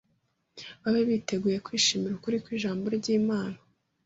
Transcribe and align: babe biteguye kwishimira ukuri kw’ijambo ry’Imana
babe 0.81 1.01
biteguye 1.09 1.57
kwishimira 1.65 2.13
ukuri 2.15 2.37
kw’ijambo 2.43 2.85
ry’Imana 2.97 3.57